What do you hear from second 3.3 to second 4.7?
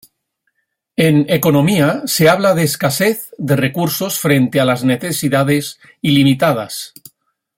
de recursos frente a